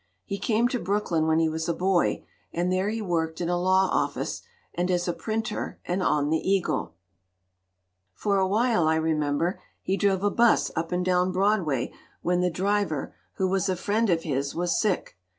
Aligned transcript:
He 0.25 0.39
came 0.39 0.67
to 0.69 0.79
Brooklyn 0.79 1.27
when 1.27 1.37
he 1.37 1.47
was 1.47 1.69
a 1.69 1.75
boy, 1.75 2.25
and 2.51 2.71
there 2.71 2.89
he 2.89 3.03
worked 3.03 3.39
in 3.39 3.49
a 3.49 3.61
law 3.61 3.87
office, 3.91 4.41
and 4.73 4.89
as 4.89 5.07
a 5.07 5.13
printer 5.13 5.79
and 5.85 6.01
on 6.01 6.31
the 6.31 6.39
Eagle. 6.39 6.95
"For 8.15 8.39
a 8.39 8.47
while, 8.47 8.87
I 8.87 8.95
remember, 8.95 9.61
he 9.83 9.97
drove 9.97 10.23
a 10.23 10.31
'bus 10.31 10.71
up 10.75 10.91
and 10.91 11.05
down 11.05 11.31
Broadway 11.31 11.93
when 12.23 12.41
the 12.41 12.49
driver, 12.49 13.13
who 13.35 13.47
was 13.47 13.69
a 13.69 13.75
friend 13.75 14.09
of 14.09 14.23
his, 14.23 14.55
was 14.55 14.81
sick. 14.81 15.19